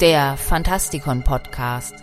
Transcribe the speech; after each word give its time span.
Der 0.00 0.36
Fantastikon 0.36 1.22
Podcast. 1.22 1.94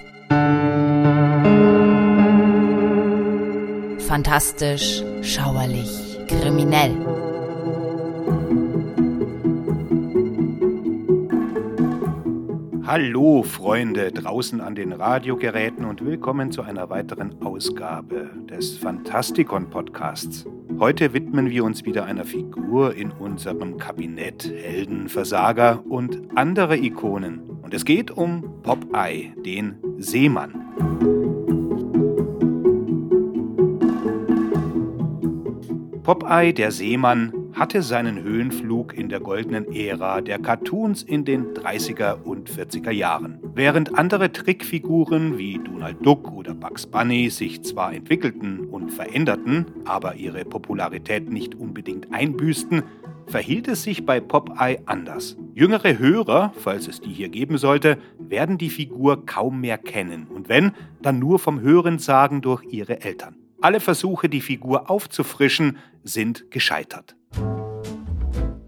Fantastisch, 4.08 5.04
schauerlich, 5.21 6.17
kriminell. 6.29 6.96
Hallo 12.85 13.44
Freunde 13.44 14.13
draußen 14.13 14.62
an 14.62 14.76
den 14.76 14.94
Radiogeräten 14.94 15.83
und 15.83 16.05
willkommen 16.05 16.52
zu 16.52 16.62
einer 16.62 16.89
weiteren 16.89 17.41
Ausgabe 17.44 18.30
des 18.49 18.77
Fantastikon 18.77 19.70
Podcasts. 19.70 20.45
Heute 20.80 21.13
widmen 21.13 21.49
wir 21.49 21.66
uns 21.66 21.84
wieder 21.84 22.05
einer 22.05 22.23
Figur 22.23 22.95
in 22.95 23.12
unserem 23.12 23.77
Kabinett 23.77 24.49
Helden, 24.49 25.09
Versager 25.09 25.84
und 25.85 26.21
andere 26.35 26.77
Ikonen. 26.77 27.50
Und 27.71 27.77
es 27.77 27.85
geht 27.85 28.11
um 28.11 28.43
Popeye, 28.63 29.31
den 29.45 29.77
Seemann. 29.98 30.52
Popeye, 36.03 36.52
der 36.52 36.71
Seemann, 36.71 37.31
hatte 37.53 37.81
seinen 37.81 38.21
Höhenflug 38.21 38.97
in 38.97 39.07
der 39.07 39.21
goldenen 39.21 39.71
Ära 39.73 40.20
der 40.20 40.39
Cartoons 40.39 41.03
in 41.03 41.23
den 41.23 41.53
30er 41.53 42.21
und 42.23 42.49
40er 42.49 42.91
Jahren. 42.91 43.39
Während 43.53 43.97
andere 43.97 44.33
Trickfiguren 44.33 45.38
wie 45.38 45.58
Donald 45.63 46.05
Duck 46.05 46.30
oder 46.33 46.53
Bugs 46.53 46.88
Bunny 46.88 47.30
sich 47.30 47.61
zwar 47.61 47.94
entwickelten 47.94 48.66
und 48.66 48.91
veränderten, 48.91 49.66
aber 49.85 50.16
ihre 50.16 50.44
Popularität 50.44 51.31
nicht 51.31 51.55
unbedingt 51.55 52.11
einbüßten, 52.11 52.83
verhielt 53.27 53.67
es 53.67 53.84
sich 53.84 54.05
bei 54.05 54.20
Popeye 54.20 54.80
anders. 54.85 55.38
Jüngere 55.53 55.98
Hörer, 55.98 56.53
falls 56.57 56.88
es 56.88 57.02
die 57.02 57.11
hier 57.11 57.30
geben 57.30 57.57
sollte, 57.57 57.97
werden 58.17 58.58
die 58.58 58.69
Figur 58.69 59.25
kaum 59.25 59.61
mehr 59.61 59.77
kennen 59.77 60.27
und 60.27 60.50
wenn, 60.50 60.72
dann 61.02 61.19
nur 61.19 61.39
vom 61.39 61.61
Hörensagen 61.61 62.42
durch 62.42 62.64
ihre 62.64 63.02
Eltern. 63.02 63.36
Alle 63.61 63.80
Versuche, 63.80 64.27
die 64.27 64.42
Figur 64.42 64.89
aufzufrischen, 64.89 65.77
sind 66.03 66.49
gescheitert. 66.49 67.16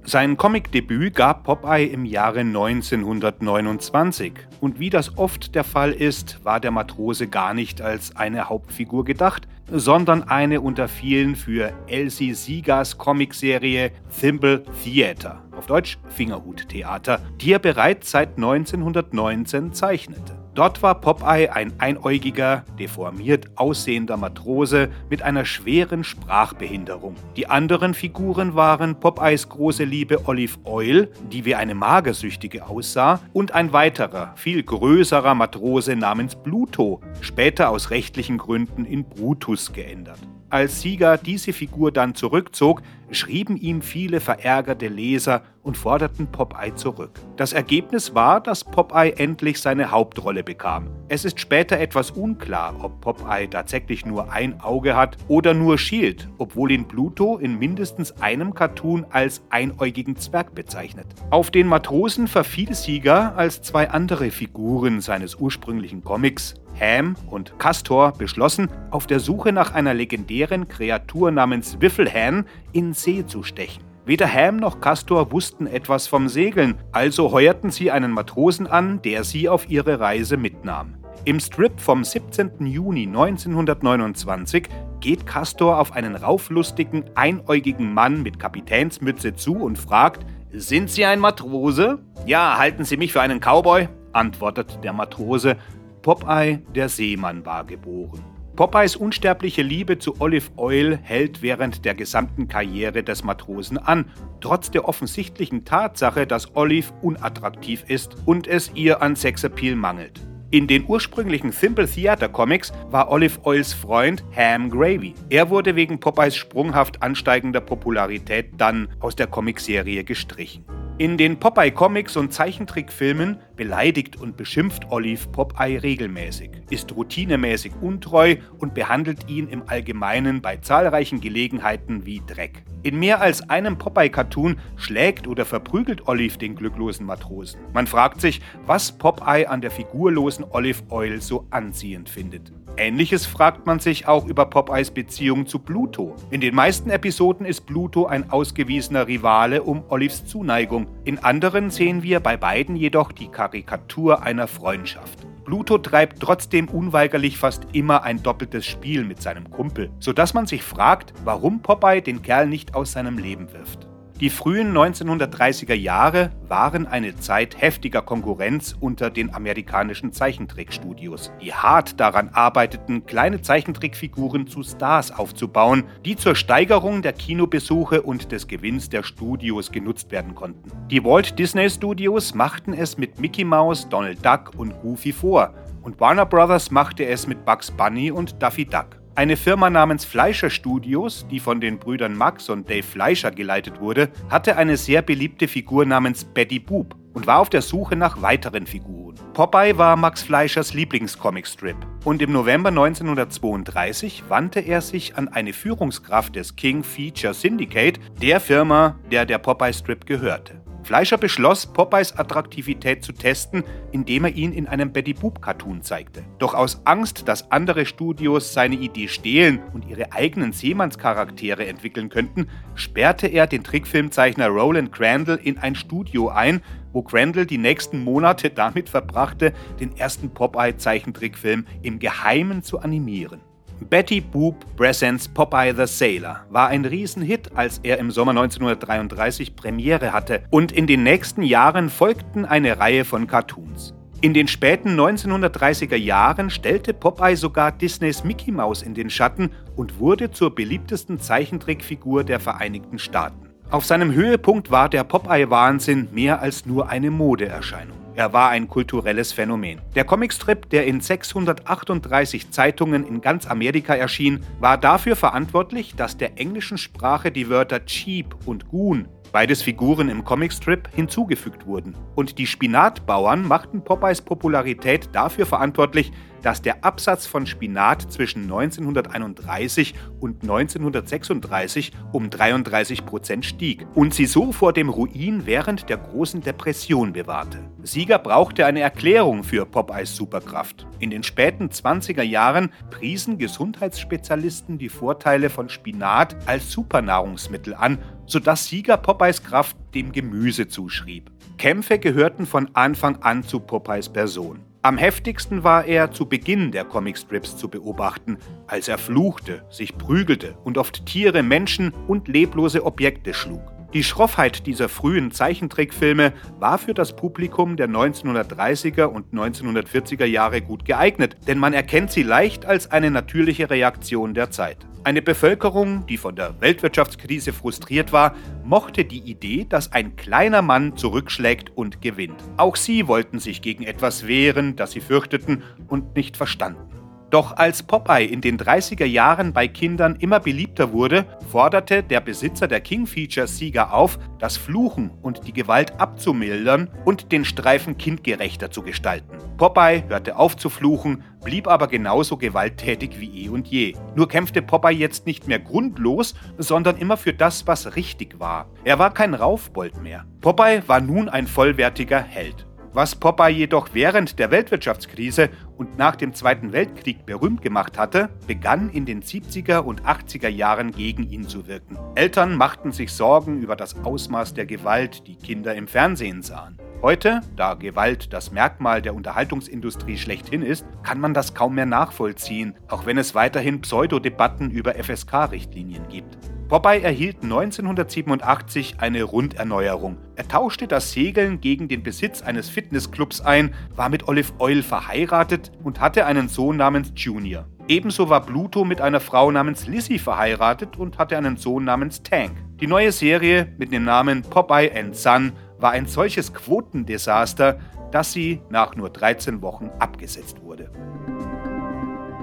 Sein 0.06 0.36
Comicdebüt 0.36 1.16
gab 1.16 1.46
Popeye 1.46 1.86
im 1.86 2.04
Jahre 2.04 2.42
1929 2.42 4.34
und 4.60 4.78
wie 4.78 4.90
das 4.90 5.18
oft 5.18 5.56
der 5.56 5.64
Fall 5.64 5.94
ist, 5.94 6.44
war 6.44 6.60
der 6.60 6.72
Matrose 6.72 7.28
gar 7.28 7.54
nicht 7.54 7.82
als 7.82 8.14
eine 8.16 8.50
Hauptfigur 8.50 9.06
gedacht, 9.06 9.48
sondern 9.74 10.24
eine 10.24 10.62
unter 10.62 10.88
vielen 10.88 11.36
für 11.36 11.74
Elsie 11.88 12.36
Siegers 12.36 12.98
Comicserie 12.98 13.92
Thimble 14.20 14.64
Theater, 14.84 15.44
auf 15.58 15.66
Deutsch 15.66 15.98
Fingerhut 16.10 16.70
Theater, 16.70 17.20
die 17.42 17.54
er 17.54 17.60
bereits 17.60 18.12
seit 18.12 18.38
1919 18.38 19.74
zeichnete. 19.74 20.43
Dort 20.56 20.84
war 20.84 21.02
Popeye 21.02 21.50
ein 21.50 21.74
einäugiger, 21.80 22.64
deformiert 22.78 23.48
aussehender 23.56 24.18
Matrose 24.18 24.90
mit 25.10 25.24
einer 25.24 25.46
schweren 25.46 26.04
Sprachbehinderung. 26.04 27.16
Die 27.36 27.48
anderen 27.50 27.96
Figuren 27.96 28.54
waren 28.54 29.00
Popeyes 29.00 29.50
große 29.50 29.84
Liebe 29.84 30.28
Olive 30.28 30.60
Oil, 30.64 31.10
die 31.32 31.46
wie 31.46 31.56
eine 31.56 31.74
Magersüchtige 31.74 32.68
aussah, 32.68 33.20
und 33.34 33.54
ein 33.54 33.74
weiterer, 33.74 34.34
viel 34.36 34.62
größerer 34.62 35.34
Matrose 35.34 35.96
namens 35.96 36.36
Bluto, 36.36 37.02
später 37.22 37.70
aus 37.70 37.90
rechtlichen 37.90 38.38
Gründen 38.38 38.86
in 38.86 39.06
Brutus 39.06 39.74
geändert. 39.74 40.20
Als 40.54 40.82
Sieger 40.82 41.18
diese 41.18 41.52
Figur 41.52 41.92
dann 41.92 42.14
zurückzog, 42.14 42.84
schrieben 43.10 43.58
ihm 43.58 43.82
viele 43.82 44.20
verärgerte 44.20 44.88
Leser 44.88 45.42
und 45.64 45.76
forderten 45.76 46.28
Popeye 46.28 46.76
zurück. 46.76 47.10
Das 47.38 47.54
Ergebnis 47.54 48.14
war, 48.14 48.40
dass 48.40 48.64
Popeye 48.64 49.14
endlich 49.18 49.60
seine 49.60 49.90
Hauptrolle 49.90 50.44
bekam. 50.44 50.92
Es 51.08 51.26
ist 51.26 51.40
später 51.40 51.80
etwas 51.80 52.12
unklar, 52.12 52.76
ob 52.84 53.02
Popeye 53.02 53.50
tatsächlich 53.50 54.06
nur 54.06 54.32
ein 54.32 54.62
Auge 54.62 54.96
hat 54.96 55.18
oder 55.28 55.56
nur 55.56 55.80
schielt, 55.80 56.30
obwohl 56.38 56.72
ihn 56.72 56.88
Pluto 56.88 57.40
in 57.40 57.58
mindestens 57.58 58.12
einem 58.22 58.54
Cartoon 58.54 59.08
als 59.10 59.42
einäugigen 59.50 60.18
Zwerg 60.18 60.54
bezeichnet. 60.54 61.08
Auf 61.32 61.50
den 61.50 61.66
Matrosen 61.66 62.28
verfiel 62.28 62.76
Sieger, 62.76 63.36
als 63.36 63.64
zwei 63.64 63.90
andere 63.90 64.30
Figuren 64.30 65.02
seines 65.02 65.34
ursprünglichen 65.34 66.04
Comics, 66.04 66.54
Ham 66.80 67.16
und 67.30 67.58
Castor 67.60 68.14
beschlossen, 68.14 68.70
auf 68.92 69.08
der 69.08 69.20
Suche 69.20 69.52
nach 69.52 69.74
einer 69.74 69.94
legendären 69.94 70.68
Kreatur 70.68 71.32
namens 71.32 71.80
Wiffelhan 71.80 72.46
in 72.72 72.94
See 72.94 73.26
zu 73.26 73.44
stechen. 73.44 73.84
Weder 74.06 74.28
Ham 74.28 74.58
noch 74.58 74.82
Castor 74.82 75.32
wussten 75.32 75.66
etwas 75.66 76.08
vom 76.08 76.28
Segeln, 76.28 76.76
also 76.92 77.32
heuerten 77.32 77.72
sie 77.72 77.90
einen 77.90 78.12
Matrosen 78.12 78.68
an, 78.68 79.02
der 79.02 79.24
sie 79.24 79.48
auf 79.48 79.70
ihre 79.70 80.00
Reise 80.02 80.36
mitnahm. 80.36 80.96
Im 81.26 81.40
Strip 81.40 81.80
vom 81.80 82.04
17. 82.04 82.66
Juni 82.66 83.08
1929 83.08 84.68
geht 85.00 85.26
Castor 85.26 85.80
auf 85.80 85.94
einen 85.94 86.18
rauflustigen, 86.18 87.06
einäugigen 87.16 87.94
Mann 87.94 88.24
mit 88.24 88.40
Kapitänsmütze 88.40 89.34
zu 89.36 89.56
und 89.56 89.78
fragt: 89.78 90.26
Sind 90.52 90.90
Sie 90.90 91.06
ein 91.06 91.20
Matrose? 91.20 92.00
Ja, 92.26 92.58
halten 92.58 92.84
Sie 92.84 92.98
mich 92.98 93.14
für 93.14 93.22
einen 93.22 93.40
Cowboy? 93.40 93.88
antwortet 94.12 94.80
der 94.84 94.92
Matrose 94.92 95.56
Popeye, 96.04 96.60
der 96.76 96.90
Seemann, 96.90 97.46
war 97.46 97.64
geboren. 97.64 98.24
Popeyes 98.58 98.98
unsterbliche 98.98 99.62
Liebe 99.64 99.98
zu 99.98 100.20
Olive 100.20 100.52
Oil 100.58 101.00
hält 101.02 101.42
während 101.42 101.86
der 101.86 101.96
gesamten 101.96 102.48
Karriere 102.50 103.02
des 103.02 103.24
Matrosen 103.24 103.78
an, 103.78 104.12
trotz 104.42 104.70
der 104.70 104.88
offensichtlichen 104.88 105.64
Tatsache, 105.64 106.28
dass 106.28 106.56
Olive 106.56 106.92
unattraktiv 107.02 107.86
ist 107.88 108.16
und 108.26 108.48
es 108.48 108.72
ihr 108.76 109.02
an 109.02 109.16
Sexappeal 109.16 109.76
mangelt. 109.76 110.22
In 110.52 110.68
den 110.68 110.86
ursprünglichen 110.88 111.52
Simple 111.52 111.88
Theater 111.88 112.28
Comics 112.30 112.74
war 112.92 113.10
Olive 113.10 113.40
Oils 113.44 113.74
Freund 113.74 114.24
Ham 114.36 114.70
Gravy. 114.70 115.16
Er 115.30 115.50
wurde 115.50 115.76
wegen 115.76 116.00
Popeyes 116.00 116.36
sprunghaft 116.36 117.02
ansteigender 117.02 117.62
Popularität 117.62 118.52
dann 118.58 118.90
aus 119.00 119.16
der 119.16 119.28
Comicserie 119.28 120.04
gestrichen. 120.04 120.66
In 121.00 121.18
den 121.18 121.40
Popeye-Comics 121.40 122.16
und 122.18 122.34
Zeichentrickfilmen 122.34 123.40
beleidigt 123.56 124.16
und 124.16 124.38
beschimpft 124.38 124.92
Olive 124.92 125.28
Popeye 125.30 125.82
regelmäßig, 125.82 126.52
ist 126.70 126.96
routinemäßig 126.96 127.72
untreu 127.82 128.36
und 128.60 128.76
behandelt 128.76 129.28
ihn 129.28 129.48
im 129.48 129.64
Allgemeinen 129.68 130.44
bei 130.44 130.58
zahlreichen 130.58 131.20
Gelegenheiten 131.20 132.06
wie 132.06 132.22
Dreck. 132.28 132.64
In 132.84 133.00
mehr 133.00 133.22
als 133.22 133.50
einem 133.50 133.80
Popeye-Cartoon 133.80 134.60
schlägt 134.76 135.28
oder 135.28 135.46
verprügelt 135.46 136.08
Olive 136.08 136.38
den 136.38 136.56
glücklosen 136.56 137.08
Matrosen. 137.08 137.60
Man 137.74 137.88
fragt 137.88 138.22
sich, 138.22 138.40
was 138.68 138.96
Popeye 138.96 139.48
an 139.48 139.62
der 139.62 139.72
figurlosen 139.72 140.46
Olive 140.52 140.84
Oil 140.90 141.22
so 141.22 141.48
anziehend 141.50 142.08
findet. 142.08 142.54
Ähnliches 142.76 143.28
fragt 143.28 143.68
man 143.68 143.80
sich 143.80 144.08
auch 144.08 144.26
über 144.26 144.46
Popeyes 144.48 144.90
Beziehung 144.90 145.46
zu 145.46 145.60
Pluto. 145.60 146.16
In 146.32 146.42
den 146.42 146.56
meisten 146.56 146.90
Episoden 146.90 147.46
ist 147.46 147.68
Pluto 147.68 148.08
ein 148.08 148.32
ausgewiesener 148.32 149.08
Rivale 149.08 149.62
um 149.62 149.84
Olives 149.90 150.26
Zuneigung. 150.26 150.88
In 151.04 151.20
anderen 151.20 151.70
sehen 151.70 152.02
wir 152.02 152.20
bei 152.20 152.36
beiden 152.36 152.76
jedoch 152.76 153.12
die 153.12 153.28
Karikatur 153.28 154.24
einer 154.24 154.48
Freundschaft. 154.48 155.20
Pluto 155.46 155.78
treibt 155.78 156.20
trotzdem 156.20 156.68
unweigerlich 156.68 157.38
fast 157.38 157.68
immer 157.74 158.04
ein 158.04 158.24
doppeltes 158.24 158.66
Spiel 158.66 159.04
mit 159.04 159.22
seinem 159.22 159.52
Kumpel, 159.52 159.92
sodass 160.00 160.34
man 160.34 160.48
sich 160.48 160.64
fragt, 160.64 161.14
warum 161.24 161.62
Popeye 161.62 162.02
den 162.02 162.24
Kerl 162.24 162.48
nicht 162.48 162.74
aus 162.74 162.94
seinem 162.94 163.20
Leben 163.20 163.54
wirft. 163.54 163.88
Die 164.24 164.30
frühen 164.30 164.72
1930er 164.72 165.74
Jahre 165.74 166.32
waren 166.48 166.88
eine 166.88 167.18
Zeit 167.18 167.62
heftiger 167.62 168.02
Konkurrenz 168.02 168.74
unter 168.80 169.10
den 169.10 169.36
amerikanischen 169.36 170.14
Zeichentrickstudios, 170.14 171.34
die 171.42 171.54
hart 171.54 172.00
daran 172.00 172.30
arbeiteten, 172.30 173.06
kleine 173.06 173.42
Zeichentrickfiguren 173.42 174.48
zu 174.48 174.64
Stars 174.64 175.12
aufzubauen, 175.12 175.84
die 176.06 176.16
zur 176.16 176.36
Steigerung 176.36 177.02
der 177.02 177.12
Kinobesuche 177.12 178.02
und 178.02 178.32
des 178.32 178.48
Gewinns 178.48 178.88
der 178.88 179.04
Studios 179.04 179.74
genutzt 179.74 180.10
werden 180.12 180.36
konnten. 180.36 180.72
Die 180.90 181.04
Walt 181.04 181.38
Disney 181.38 181.70
Studios 181.70 182.34
machten 182.34 182.72
es 182.72 182.98
mit 182.98 183.20
Mickey 183.20 183.44
Mouse, 183.44 183.90
Donald 183.90 184.26
Duck 184.26 184.52
und 184.56 184.72
Goofy 184.80 185.12
vor, 185.12 185.54
und 185.82 186.00
Warner 186.00 186.26
Brothers 186.26 186.72
machte 186.72 187.06
es 187.06 187.28
mit 187.28 187.44
Bugs 187.44 187.70
Bunny 187.72 188.10
und 188.10 188.42
Daffy 188.42 188.64
Duck. 188.64 189.03
Eine 189.16 189.38
Firma 189.38 189.70
namens 189.70 190.06
Fleischer 190.06 190.50
Studios, 190.50 191.28
die 191.30 191.40
von 191.40 191.62
den 191.62 191.78
Brüdern 191.78 192.18
Max 192.18 192.50
und 192.50 192.68
Dave 192.68 192.82
Fleischer 192.82 193.30
geleitet 193.30 193.80
wurde, 193.80 194.10
hatte 194.28 194.58
eine 194.58 194.76
sehr 194.76 195.04
beliebte 195.04 195.48
Figur 195.48 195.86
namens 195.86 196.26
Betty 196.26 196.58
Boop 196.58 196.96
und 197.14 197.28
war 197.28 197.38
auf 197.38 197.52
der 197.52 197.62
Suche 197.62 197.96
nach 197.96 198.24
weiteren 198.24 198.66
Figuren. 198.66 199.14
Popeye 199.34 199.78
war 199.78 199.96
Max 199.98 200.24
Fleischers 200.24 200.74
Lieblingscomicstrip 200.74 201.78
und 202.04 202.24
im 202.24 202.32
November 202.32 202.70
1932 202.70 204.24
wandte 204.30 204.62
er 204.62 204.82
sich 204.82 205.16
an 205.16 205.28
eine 205.28 205.54
Führungskraft 205.54 206.36
des 206.36 206.56
King 206.56 206.84
Feature 206.84 207.36
Syndicate, 207.36 208.00
der 208.20 208.40
Firma, 208.40 208.98
der 209.12 209.28
der 209.28 209.38
Popeye-Strip 209.38 210.08
gehörte. 210.08 210.63
Fleischer 210.84 211.18
beschloss, 211.18 211.66
Popeyes 211.66 212.18
Attraktivität 212.18 213.04
zu 213.04 213.14
testen, 213.14 213.64
indem 213.92 214.26
er 214.26 214.36
ihn 214.36 214.52
in 214.52 214.68
einem 214.68 214.92
Betty 214.92 215.14
Boop 215.14 215.42
Cartoon 215.42 215.82
zeigte. 215.82 216.24
Doch 216.40 216.54
aus 216.54 216.82
Angst, 216.86 217.28
dass 217.28 217.52
andere 217.52 217.86
Studios 217.86 218.54
seine 218.54 218.76
Idee 218.76 219.08
stehlen 219.08 219.62
und 219.74 219.88
ihre 219.88 220.12
eigenen 220.12 220.52
Seemannscharaktere 220.52 221.66
entwickeln 221.66 222.10
könnten, 222.10 222.48
sperrte 222.76 223.28
er 223.28 223.48
den 223.48 223.64
Trickfilmzeichner 223.64 224.48
Roland 224.48 224.92
Crandall 224.92 225.40
in 225.42 225.58
ein 225.58 225.76
Studio 225.76 226.30
ein, 226.30 226.62
wo 226.92 227.02
Crandall 227.02 227.46
die 227.46 227.58
nächsten 227.58 228.04
Monate 228.04 228.50
damit 228.50 228.90
verbrachte, 228.90 229.54
den 229.80 229.96
ersten 229.98 230.30
Popeye-Zeichentrickfilm 230.30 231.66
im 231.82 232.00
Geheimen 232.00 232.64
zu 232.64 232.80
animieren. 232.80 233.42
Betty 233.86 234.22
Boop 234.22 234.66
Presents 234.76 235.28
Popeye 235.28 235.74
the 235.76 235.86
Sailor 235.86 236.46
war 236.50 236.68
ein 236.68 236.86
Riesenhit, 236.86 237.52
als 237.56 237.80
er 237.84 237.98
im 237.98 238.12
Sommer 238.12 238.32
1933 238.32 239.56
Premiere 239.56 240.14
hatte 240.14 240.44
und 240.50 240.72
in 240.72 240.88
den 240.88 241.04
nächsten 241.04 241.44
Jahren 241.44 241.90
folgten 241.90 242.46
eine 242.46 242.80
Reihe 242.80 243.06
von 243.06 243.28
Cartoons. 243.28 243.94
In 244.22 244.34
den 244.34 244.48
späten 244.48 245.00
1930er 245.00 245.96
Jahren 245.96 246.50
stellte 246.50 246.94
Popeye 246.94 247.36
sogar 247.36 247.72
Disneys 247.72 248.24
Mickey 248.24 248.52
Mouse 248.52 248.82
in 248.82 248.94
den 248.94 249.10
Schatten 249.10 249.52
und 249.76 250.00
wurde 250.00 250.32
zur 250.32 250.56
beliebtesten 250.56 251.20
Zeichentrickfigur 251.20 252.24
der 252.24 252.40
Vereinigten 252.40 253.00
Staaten. 253.00 253.50
Auf 253.70 253.86
seinem 253.86 254.14
Höhepunkt 254.14 254.72
war 254.72 254.88
der 254.88 255.04
Popeye-Wahnsinn 255.04 256.10
mehr 256.12 256.42
als 256.42 256.66
nur 256.66 256.90
eine 256.90 257.12
Modeerscheinung. 257.12 258.03
Er 258.16 258.32
war 258.32 258.50
ein 258.50 258.68
kulturelles 258.68 259.32
Phänomen. 259.32 259.82
Der 259.96 260.04
Comicstrip, 260.04 260.70
der 260.70 260.86
in 260.86 261.02
638 261.02 262.52
Zeitungen 262.52 263.08
in 263.08 263.22
ganz 263.22 263.48
Amerika 263.48 263.96
erschien, 263.96 264.42
war 264.60 264.78
dafür 264.78 265.16
verantwortlich, 265.16 265.96
dass 265.96 266.16
der 266.18 266.40
englischen 266.40 266.78
Sprache 266.78 267.32
die 267.32 267.50
Wörter 267.50 267.86
Cheap 267.86 268.36
und 268.46 268.70
Goon 268.70 269.08
beides 269.34 269.64
Figuren 269.64 270.10
im 270.10 270.24
Comicstrip, 270.24 270.88
hinzugefügt 270.94 271.66
wurden. 271.66 271.96
Und 272.16 272.38
die 272.38 272.46
Spinatbauern 272.46 273.46
machten 273.46 273.84
Popeyes 273.84 274.22
Popularität 274.22 275.10
dafür 275.12 275.48
verantwortlich, 275.48 276.12
dass 276.44 276.62
der 276.62 276.86
Absatz 276.86 277.26
von 277.26 277.48
Spinat 277.48 278.12
zwischen 278.12 278.44
1931 278.44 279.96
und 280.20 280.44
1936 280.44 281.92
um 282.12 282.30
33 282.30 283.06
Prozent 283.06 283.46
stieg 283.46 283.88
und 283.96 284.14
sie 284.14 284.28
so 284.28 284.52
vor 284.52 284.74
dem 284.74 284.90
Ruin 284.90 285.46
während 285.46 285.90
der 285.90 285.98
großen 285.98 286.42
Depression 286.42 287.14
bewahrte. 287.14 287.60
Sieger 287.82 288.20
brauchte 288.20 288.66
eine 288.66 288.82
Erklärung 288.82 289.44
für 289.44 289.66
Popeyes 289.66 290.16
Superkraft. 290.16 290.86
In 291.00 291.10
den 291.10 291.24
späten 291.24 291.70
20er 291.70 292.22
Jahren 292.22 292.72
priesen 292.92 293.38
Gesundheitsspezialisten 293.38 294.78
die 294.78 294.90
Vorteile 294.90 295.50
von 295.50 295.70
Spinat 295.70 296.36
als 296.46 296.72
Supernahrungsmittel 296.72 297.74
an, 297.74 297.98
sodass 298.26 298.68
Sieger 298.68 298.98
Popeyes 298.98 299.44
Kraft 299.44 299.78
dem 299.96 300.12
Gemüse 300.12 300.68
zuschrieb. 300.68 301.32
Kämpfe 301.58 302.00
gehörten 302.00 302.46
von 302.46 302.70
Anfang 302.74 303.18
an 303.22 303.44
zu 303.44 303.60
Popeyes 303.60 304.10
Person. 304.10 304.60
Am 304.86 304.98
heftigsten 304.98 305.64
war 305.64 305.86
er 305.86 306.12
zu 306.12 306.26
Beginn 306.26 306.74
der 306.74 306.84
Comicstrips 306.84 307.56
zu 307.56 307.70
beobachten, 307.70 308.38
als 308.68 308.90
er 308.90 308.98
fluchte, 308.98 309.64
sich 309.70 309.98
prügelte 309.98 310.58
und 310.66 310.78
oft 310.78 311.06
Tiere, 311.06 311.42
Menschen 311.42 311.94
und 312.10 312.28
leblose 312.28 312.84
Objekte 312.84 313.34
schlug. 313.34 313.62
Die 313.94 314.04
Schroffheit 314.04 314.66
dieser 314.66 314.90
frühen 314.90 315.30
Zeichentrickfilme 315.30 316.34
war 316.58 316.80
für 316.80 316.96
das 316.96 317.16
Publikum 317.16 317.78
der 317.78 317.88
1930er 317.88 319.04
und 319.04 319.32
1940er 319.32 320.26
Jahre 320.26 320.62
gut 320.62 320.84
geeignet, 320.84 321.36
denn 321.48 321.60
man 321.60 321.74
erkennt 321.74 322.12
sie 322.12 322.24
leicht 322.24 322.66
als 322.66 322.90
eine 322.90 323.12
natürliche 323.12 323.70
Reaktion 323.70 324.34
der 324.34 324.50
Zeit. 324.50 324.78
Eine 325.04 325.22
Bevölkerung, 325.22 326.08
die 326.08 326.18
von 326.18 326.36
der 326.36 326.60
Weltwirtschaftskrise 326.60 327.54
frustriert 327.54 328.12
war, 328.12 328.36
mochte 328.64 329.06
die 329.06 329.20
Idee, 329.20 329.68
dass 329.70 329.92
ein 329.92 330.16
kleiner 330.16 330.64
Mann 330.64 330.98
zurückschlägt 330.98 331.70
und 331.76 332.02
gewinnt. 332.02 332.42
Auch 332.58 332.78
sie 332.78 333.08
wollten 333.08 333.38
sich 333.38 333.62
gegen 333.62 333.84
etwas 333.84 334.26
wehren, 334.26 334.76
das 334.76 334.94
sie 334.94 335.02
fürchteten 335.02 335.62
und 335.88 336.16
nicht 336.16 336.36
verstanden. 336.36 336.93
Doch 337.34 337.58
als 337.58 337.82
Popeye 337.82 338.26
in 338.26 338.42
den 338.42 338.60
30er 338.60 339.06
Jahren 339.06 339.54
bei 339.54 339.68
Kindern 339.68 340.18
immer 340.18 340.40
beliebter 340.40 340.92
wurde, 340.92 341.26
forderte 341.52 342.04
der 342.04 342.20
Besitzer 342.20 342.68
der 342.68 342.80
Kingfeature-Sieger 342.80 343.92
auf, 343.92 344.20
das 344.38 344.56
Fluchen 344.56 345.10
und 345.24 345.48
die 345.48 345.52
Gewalt 345.52 346.00
abzumildern 346.00 346.92
und 347.06 347.32
den 347.32 347.44
Streifen 347.44 347.98
kindgerechter 347.98 348.70
zu 348.70 348.84
gestalten. 348.84 349.40
Popeye 349.58 350.04
hörte 350.10 350.36
auf 350.38 350.58
zu 350.58 350.70
fluchen, 350.70 351.24
blieb 351.44 351.68
aber 351.68 351.88
genauso 351.88 352.38
gewalttätig 352.38 353.20
wie 353.20 353.46
eh 353.46 353.50
und 353.50 353.68
je. 353.68 353.96
Nur 354.16 354.28
kämpfte 354.28 354.62
Popeye 354.62 354.94
jetzt 354.94 355.26
nicht 355.26 355.48
mehr 355.48 355.58
grundlos, 355.58 356.36
sondern 356.60 356.98
immer 356.98 357.18
für 357.18 357.34
das, 357.34 357.66
was 357.66 357.96
richtig 357.96 358.40
war. 358.40 358.70
Er 358.84 359.00
war 359.00 359.12
kein 359.12 359.34
Raufbold 359.34 360.04
mehr. 360.04 360.26
Popeye 360.40 360.84
war 360.86 361.02
nun 361.02 361.30
ein 361.30 361.48
vollwertiger 361.48 362.22
Held. 362.22 362.68
Was 362.96 363.16
Popeye 363.16 363.50
jedoch 363.50 363.90
während 363.94 364.38
der 364.38 364.52
Weltwirtschaftskrise 364.52 365.50
und 365.78 365.98
nach 365.98 366.16
dem 366.16 366.36
Zweiten 366.36 366.74
Weltkrieg 366.74 367.26
berühmt 367.26 367.64
gemacht 367.64 367.98
hatte, 367.98 368.30
begann 368.46 368.92
in 368.92 369.06
den 369.06 369.24
70er 369.24 369.80
und 369.80 370.04
80er 370.04 370.48
Jahren 370.48 370.92
gegen 370.92 371.28
ihn 371.28 371.48
zu 371.48 371.66
wirken. 371.66 371.98
Eltern 372.14 372.56
machten 372.56 372.92
sich 372.92 373.12
Sorgen 373.12 373.64
über 373.64 373.76
das 373.76 373.96
Ausmaß 374.04 374.54
der 374.54 374.68
Gewalt, 374.68 375.26
die 375.26 375.38
Kinder 375.38 375.74
im 375.74 375.88
Fernsehen 375.88 376.44
sahen. 376.44 376.78
Heute, 377.02 377.42
da 377.56 377.74
Gewalt 377.74 378.32
das 378.32 378.52
Merkmal 378.52 379.02
der 379.02 379.16
Unterhaltungsindustrie 379.16 380.18
schlechthin 380.18 380.62
ist, 380.62 380.86
kann 381.02 381.20
man 381.20 381.34
das 381.34 381.56
kaum 381.56 381.74
mehr 381.74 381.88
nachvollziehen, 381.88 382.76
auch 382.90 383.08
wenn 383.08 383.18
es 383.18 383.34
weiterhin 383.34 383.82
Pseudodebatten 383.82 384.70
über 384.70 384.94
FSK-Richtlinien 384.94 386.08
gibt. 386.10 386.38
Popeye 386.74 387.04
erhielt 387.04 387.44
1987 387.44 388.96
eine 388.98 389.22
Runderneuerung. 389.22 390.18
Er 390.36 390.48
tauschte 390.48 390.88
das 390.88 391.12
Segeln 391.12 391.62
gegen 391.62 391.88
den 391.88 392.02
Besitz 392.02 392.42
eines 392.42 392.68
Fitnessclubs 392.68 393.42
ein, 393.42 393.76
war 393.96 394.10
mit 394.10 394.28
Olive 394.28 394.54
Oil 394.58 394.82
verheiratet 394.82 395.72
und 395.84 396.00
hatte 396.00 396.26
einen 396.26 396.48
Sohn 396.48 396.78
namens 396.78 397.12
Junior. 397.16 397.68
Ebenso 397.88 398.28
war 398.30 398.44
Bluto 398.44 398.86
mit 398.86 399.02
einer 399.02 399.20
Frau 399.20 399.52
namens 399.52 399.86
Lizzie 399.86 400.18
verheiratet 400.18 400.98
und 400.98 401.20
hatte 401.20 401.38
einen 401.38 401.58
Sohn 401.58 401.84
namens 401.84 402.24
Tank. 402.24 402.54
Die 402.80 402.88
neue 402.88 403.12
Serie 403.12 403.72
mit 403.78 403.92
dem 403.92 404.04
Namen 404.04 404.42
Popeye 404.42 404.92
and 404.98 405.16
Son 405.16 405.52
war 405.78 405.92
ein 405.92 406.08
solches 406.08 406.56
Quotendesaster, 406.56 407.78
dass 408.10 408.34
sie 408.34 408.64
nach 408.72 408.96
nur 408.96 409.12
13 409.12 409.62
Wochen 409.62 409.92
abgesetzt 410.00 410.64
wurde. 410.64 410.90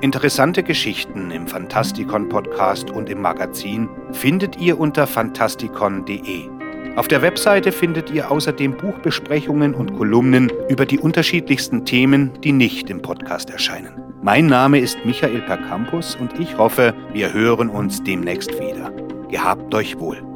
Interessante 0.03 0.63
Geschichten 0.63 1.31
im 1.31 1.47
Fantastikon 1.47 2.29
Podcast 2.29 2.91
und 2.91 3.11
im 3.11 3.21
Magazin 3.21 3.89
findet 4.13 4.61
ihr 4.61 4.79
unter 4.79 5.07
fantastikon.de. 5.07 6.49
Auf 6.97 7.09
der 7.09 7.23
Webseite 7.23 7.73
findet 7.73 8.11
ihr 8.11 8.31
außerdem 8.31 8.77
Buchbesprechungen 8.77 9.75
und 9.75 9.97
Kolumnen 9.97 10.53
über 10.69 10.87
die 10.87 10.99
unterschiedlichsten 10.99 11.85
Themen, 11.85 12.33
die 12.43 12.53
nicht 12.53 12.91
im 12.91 13.01
Podcast 13.01 13.51
erscheinen. 13.51 13.95
Mein 14.23 14.47
Name 14.47 14.81
ist 14.81 15.05
Michael 15.05 15.41
Percampus 15.43 16.17
und 16.17 16.39
ich 16.39 16.59
hoffe, 16.59 16.95
wir 17.13 17.33
hören 17.33 17.71
uns 17.71 18.03
demnächst 18.03 18.53
wieder. 18.61 18.93
Gehabt 19.31 19.75
euch 19.75 19.99
wohl. 19.99 20.30